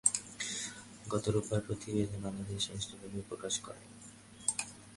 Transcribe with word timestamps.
গত 1.11 1.25
রোববার 1.27 1.61
এ 1.61 1.65
প্রতিবেদন 1.67 2.19
বাংলাদেশে 2.21 2.69
আনুষ্ঠানিকভাবে 2.71 3.27
প্রকাশ 3.29 3.53
করা 3.59 3.79
হয়। 3.79 3.91